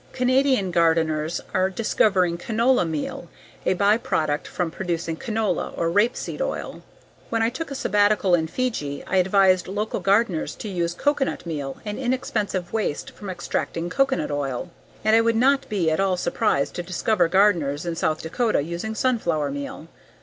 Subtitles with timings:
[0.13, 3.29] Canadian gardeners are discovering canola meal,
[3.67, 6.81] a byproduct from producing canola (or rapeseed) oil.
[7.29, 11.77] When I took a sabbatical in Fiji, I advised local gardeners to use coconut meal,
[11.85, 14.71] an inexpensive "waste" from extracting coconut oil.
[15.05, 18.95] And I would not be at all surprised to discover gardeners in South Dakota using
[18.95, 19.87] sunflower meal.